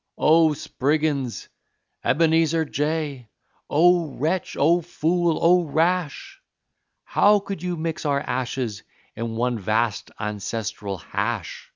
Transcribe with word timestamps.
Oh, 0.17 0.53
Spriggins 0.55 1.47
Ebenezer 2.03 2.65
J! 2.65 3.29
Oh, 3.69 4.15
wretch! 4.15 4.57
Oh, 4.57 4.81
fool! 4.81 5.37
Oh, 5.39 5.65
rash! 5.65 6.41
How 7.03 7.37
could 7.39 7.61
you 7.61 7.77
mix 7.77 8.03
our 8.03 8.19
ashes 8.21 8.81
in 9.15 9.35
one 9.35 9.59
vast, 9.59 10.09
ancestral 10.19 10.97
hash?" 10.97 11.69